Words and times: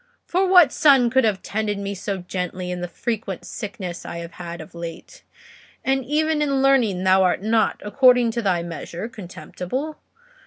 For 0.25 0.47
what 0.47 0.71
son 0.71 1.11
could 1.11 1.23
have 1.25 1.43
tended 1.43 1.77
me 1.77 1.93
so 1.93 2.17
gently 2.23 2.71
in 2.71 2.81
the 2.81 2.87
frequent 2.87 3.45
sickness 3.45 4.03
I 4.03 4.17
have 4.17 4.31
had 4.31 4.59
of 4.59 4.73
late? 4.73 5.21
And 5.85 6.03
even 6.03 6.41
in 6.41 6.63
learning 6.63 7.03
thou 7.03 7.21
art 7.21 7.43
not, 7.43 7.79
according 7.85 8.31
to 8.31 8.41
thy 8.41 8.63
measure, 8.63 9.07
contemptible. 9.07 9.99